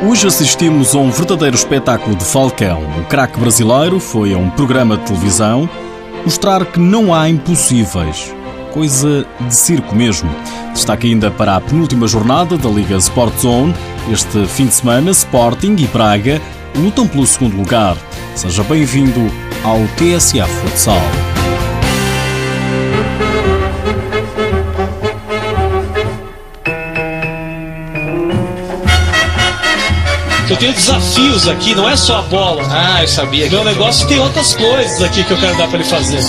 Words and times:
Hoje 0.00 0.28
assistimos 0.28 0.94
a 0.94 0.98
um 0.98 1.10
verdadeiro 1.10 1.56
espetáculo 1.56 2.14
de 2.14 2.24
Falcão. 2.24 2.82
O 3.00 3.04
craque 3.06 3.38
brasileiro 3.40 3.98
foi 3.98 4.32
a 4.32 4.38
um 4.38 4.48
programa 4.48 4.96
de 4.96 5.06
televisão 5.06 5.68
mostrar 6.22 6.64
que 6.66 6.78
não 6.78 7.12
há 7.12 7.28
impossíveis. 7.28 8.32
Coisa 8.72 9.26
de 9.40 9.56
circo 9.56 9.96
mesmo. 9.96 10.30
Destaque 10.72 11.08
ainda 11.08 11.32
para 11.32 11.56
a 11.56 11.60
penúltima 11.60 12.06
jornada 12.06 12.56
da 12.56 12.68
Liga 12.68 12.96
Sport 12.96 13.38
Zone. 13.38 13.74
Este 14.12 14.46
fim 14.46 14.66
de 14.66 14.74
semana, 14.74 15.10
Sporting 15.10 15.74
e 15.76 15.86
Braga 15.88 16.40
lutam 16.76 17.08
pelo 17.08 17.26
segundo 17.26 17.56
lugar. 17.56 17.96
Seja 18.36 18.62
bem-vindo 18.62 19.20
ao 19.64 19.80
TSF 19.96 20.48
Futsal. 20.62 21.37
Eu 30.50 30.56
tenho 30.56 30.72
desafios 30.72 31.46
aqui, 31.46 31.74
não 31.74 31.86
é 31.86 31.94
só 31.94 32.20
a 32.20 32.22
bola. 32.22 32.62
Ah, 32.70 33.02
eu 33.02 33.08
sabia. 33.08 33.50
Meu 33.50 33.62
negócio 33.62 34.08
tem 34.08 34.18
outras 34.18 34.54
coisas 34.54 35.02
aqui 35.02 35.22
que 35.22 35.30
eu 35.30 35.36
quero 35.38 35.56
dar 35.58 35.68
para 35.68 35.78
ele 35.78 35.88
fazer. 35.88 36.22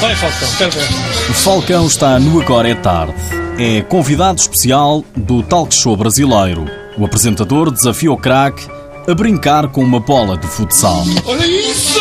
Vai, 0.00 0.16
Falcão, 0.16 0.48
quero 0.56 0.70
ver. 0.70 0.88
O 1.28 1.34
Falcão 1.34 1.86
está 1.86 2.18
no 2.18 2.40
Agora 2.40 2.70
é 2.70 2.74
Tarde. 2.74 3.14
É 3.58 3.82
convidado 3.82 4.40
especial 4.40 5.04
do 5.14 5.42
talk 5.42 5.74
show 5.74 5.94
brasileiro. 5.94 6.64
O 6.96 7.04
apresentador 7.04 7.70
desafia 7.70 8.10
o 8.10 8.16
craque 8.16 8.66
a 9.06 9.14
brincar 9.14 9.68
com 9.68 9.82
uma 9.82 10.00
bola 10.00 10.38
de 10.38 10.46
futsal. 10.46 11.04
Olha 11.26 11.46
isso! 11.46 12.00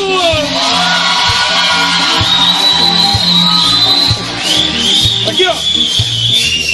Aqui, 5.28 5.46
ó. 5.46 6.11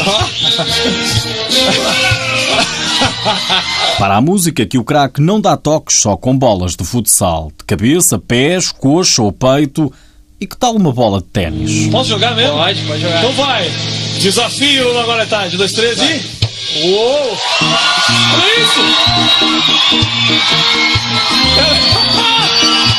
Para 3.98 4.18
a 4.18 4.22
música 4.22 4.64
que 4.66 4.78
o 4.78 4.84
craque 4.84 5.22
não 5.22 5.40
dá 5.42 5.58
toques 5.58 6.00
só 6.00 6.16
com 6.16 6.38
bolas 6.38 6.76
de 6.76 6.86
futsal, 6.86 7.52
de 7.58 7.64
cabeça, 7.66 8.18
pés, 8.20 8.72
coxa 8.72 9.22
ou 9.22 9.32
peito. 9.32 9.92
E 10.40 10.46
que 10.46 10.56
tal 10.56 10.76
uma 10.76 10.92
bola 10.92 11.20
de 11.20 11.26
ténis? 11.26 11.88
Posso 11.92 12.10
jogar 12.10 12.36
mesmo? 12.36 12.56
Pode, 12.58 12.80
pode 12.84 13.02
jogar. 13.02 13.18
Então 13.20 13.32
vai. 13.34 13.72
Desafio 14.20 15.00
agora 15.00 15.24
é 15.24 15.26
tarde. 15.26 15.58
Dois, 15.58 15.74
três 15.74 15.98
e. 16.00 16.22
Uou! 16.86 17.38
Olha 18.34 18.62
isso! 18.62 18.82
Ah, 22.20 22.94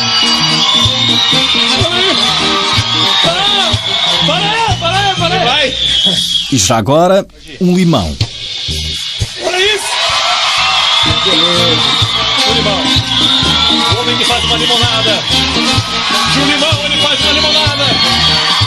E 6.51 6.57
já 6.57 6.79
agora, 6.79 7.27
um 7.61 7.75
limão. 7.77 8.17
Olha 9.45 9.59
isso! 9.75 9.85
O 12.49 12.55
limão. 12.55 12.83
O 13.95 14.01
homem 14.01 14.17
que 14.17 14.25
faz 14.25 14.45
uma 14.45 14.57
limonada. 14.57 15.23
De 16.33 16.39
um 16.41 16.47
limão 16.47 16.85
ele 16.87 16.97
faz 17.03 17.21
uma 17.21 17.33
limonada. 17.33 17.85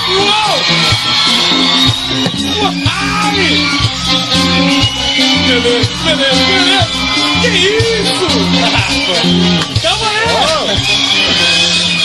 Uou! 0.09 0.27
Uau! 2.61 2.73
Ai! 2.85 3.69
Beleza, 5.47 5.89
beleza, 6.05 6.43
beleza. 6.45 6.87
Que 7.41 7.47
isso? 7.47 8.27
Calma 9.81 10.07
aí. 10.07 10.17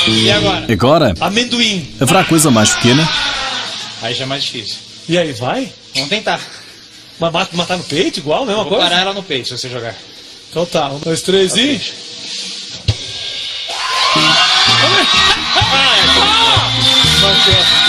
E 0.09 0.31
agora? 0.31 0.67
Agora, 0.73 1.15
Amendoim. 1.21 1.87
haverá 2.01 2.25
coisa 2.25 2.51
mais 2.51 2.73
pequena? 2.75 3.07
Aí 4.03 4.15
já 4.15 4.25
é 4.25 4.27
mais 4.27 4.43
difícil. 4.45 4.79
E 5.09 5.17
aí, 5.19 5.33
vai? 5.33 5.73
Vamos 5.95 6.09
tentar. 6.11 6.41
Mas 7.19 7.33
mata- 7.33 7.57
matar 7.57 7.77
no 7.79 7.85
peito 7.85 8.19
igual, 8.19 8.45
mesma 8.45 8.63
Vou 8.63 8.73
coisa? 8.73 8.85
parar 8.89 9.01
ela 9.01 9.15
no 9.15 9.23
peito 9.23 9.49
se 9.49 9.57
você 9.59 9.69
jogar. 9.69 9.95
Então 10.51 10.67
tá, 10.67 10.89
um, 10.91 10.99
dois, 10.99 11.23
três 11.23 11.57
e. 11.57 11.81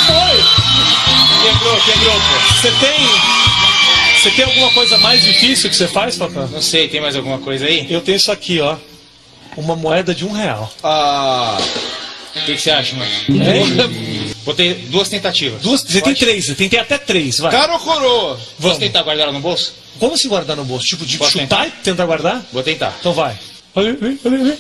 Foi! 0.06 0.44
Quebrou, 1.44 1.78
quebrou, 1.82 2.14
pô. 2.14 2.54
Você 2.54 2.72
tem. 2.72 3.08
Você 4.22 4.32
tem 4.32 4.46
alguma 4.46 4.72
coisa 4.72 4.98
mais 4.98 5.22
difícil 5.24 5.70
que 5.70 5.76
você 5.76 5.88
faz, 5.88 6.18
Falcão? 6.18 6.48
Não 6.48 6.62
sei, 6.62 6.88
tem 6.88 7.00
mais 7.00 7.16
alguma 7.16 7.38
coisa 7.38 7.66
aí? 7.66 7.86
Eu 7.90 8.02
tenho 8.02 8.16
isso 8.18 8.32
aqui, 8.32 8.60
ó. 8.60 8.76
Uma 9.56 9.76
moeda 9.76 10.14
de 10.14 10.26
um 10.26 10.32
real. 10.32 10.72
Ah. 10.84 11.58
O 12.36 12.40
que, 12.46 12.56
que 12.56 12.62
você 12.62 12.72
acha, 12.72 12.96
mano? 12.96 13.12
Vou 13.30 13.88
ter 14.54 14.74
duas 14.90 15.10
tentativas. 15.10 15.62
Duas, 15.62 15.82
você 15.82 15.94
tem 16.02 16.14
Pode? 16.14 16.20
três, 16.20 16.46
você 16.46 16.56
tem 16.56 16.80
até 16.80 16.98
três, 16.98 17.40
vai. 17.40 17.52
Cara 17.52 17.74
ou 17.74 17.80
coroa? 17.80 18.40
Vamos. 18.60 18.78
tentar 18.78 19.04
guardar 19.04 19.24
ela 19.26 19.34
no 19.34 19.40
bolso? 19.40 19.74
Como 20.00 20.18
se 20.18 20.28
guardar 20.28 20.56
no 20.56 20.64
bolso? 20.64 20.86
Tipo, 20.86 21.06
de 21.06 21.18
Posso 21.18 21.32
chutar 21.40 21.68
e 21.68 21.72
tentar 21.72 22.06
guardar? 22.06 22.44
Vou 22.54 22.64
tentar. 22.64 22.96
Então 23.00 23.14
vai. 23.14 23.36
Olha, 23.76 23.98
olha, 24.02 24.18
olha, 24.26 24.42
olha. 24.42 24.58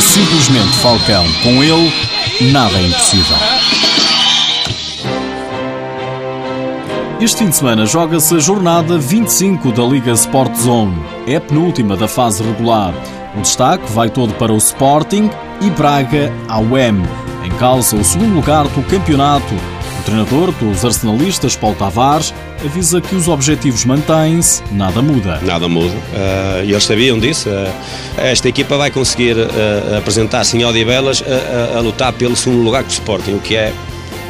Simplesmente 0.00 0.76
Falcão. 0.82 1.24
Com 1.42 1.62
ele, 1.62 1.92
nada 2.52 2.76
é 2.78 2.82
impossível. 2.82 3.36
Este 7.20 7.38
fim 7.38 7.48
de 7.48 7.56
semana 7.56 7.86
joga-se 7.86 8.34
a 8.34 8.38
jornada 8.38 8.98
25 8.98 9.72
da 9.72 9.82
Liga 9.84 10.12
Sport 10.12 10.54
Zone. 10.56 11.02
É 11.26 11.36
a 11.36 11.40
penúltima 11.40 11.96
da 11.96 12.06
fase 12.06 12.42
regular. 12.42 12.92
O 13.36 13.40
destaque 13.40 13.90
vai 13.92 14.10
todo 14.10 14.34
para 14.34 14.52
o 14.52 14.58
Sporting 14.58 15.30
e 15.62 15.70
Braga 15.70 16.30
ao 16.48 16.62
UEM. 16.64 17.02
Em 17.44 17.50
causa 17.50 17.96
o 17.96 18.04
segundo 18.04 18.34
lugar 18.34 18.66
do 18.68 18.82
campeonato. 18.84 19.54
O 19.54 20.02
treinador 20.04 20.52
dos 20.52 20.84
arsenalistas, 20.84 21.56
Paulo 21.56 21.76
Tavares, 21.76 22.34
avisa 22.64 23.00
que 23.00 23.14
os 23.14 23.28
objetivos 23.28 23.84
mantêm-se, 23.84 24.62
nada 24.72 25.00
muda. 25.00 25.38
Nada 25.42 25.68
muda. 25.68 25.94
E 26.64 26.70
eles 26.70 26.84
sabiam 26.84 27.18
disso. 27.18 27.48
Eh, 27.48 27.72
esta 28.32 28.48
equipa 28.48 28.76
vai 28.76 28.90
conseguir 28.90 29.36
eh, 29.38 29.96
apresentar-se 29.98 30.56
em 30.56 30.64
Odivelas 30.64 31.22
a, 31.26 31.74
a- 31.74 31.78
a 31.78 31.80
lutar 31.80 32.12
pelo 32.12 32.36
segundo 32.36 32.62
lugar 32.62 32.82
com 32.82 32.88
o 32.90 32.92
Sporting, 32.92 33.32
o 33.34 33.40
que 33.40 33.56
é, 33.56 33.72